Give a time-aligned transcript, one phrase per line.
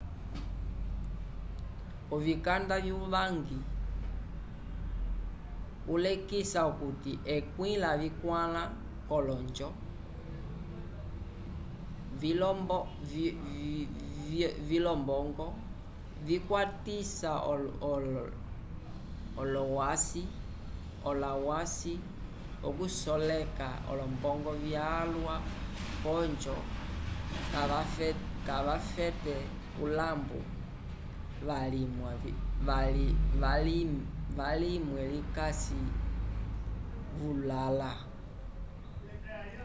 [2.13, 3.59] o vikanda wuvangi
[5.93, 8.63] ulekisa okuti ekwĩ lavikwala
[9.09, 9.69] colonjo
[14.67, 15.47] vilombongo
[16.27, 17.31] vakwatisa
[21.09, 21.93] olawasi
[22.67, 25.35] okusoleka olombo vyalwa
[26.17, 26.55] ojo
[28.45, 29.35] cavafete
[29.83, 30.39] ilambu
[34.37, 35.81] lavimwe vikasi
[37.17, 37.91] vulala